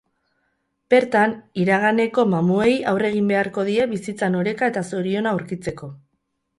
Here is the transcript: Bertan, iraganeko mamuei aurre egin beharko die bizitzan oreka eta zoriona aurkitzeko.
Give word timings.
Bertan, 0.93 1.35
iraganeko 1.65 2.25
mamuei 2.33 2.73
aurre 2.95 3.13
egin 3.13 3.31
beharko 3.35 3.69
die 3.71 3.89
bizitzan 3.95 4.43
oreka 4.45 4.75
eta 4.75 4.89
zoriona 4.93 5.37
aurkitzeko. 5.39 5.97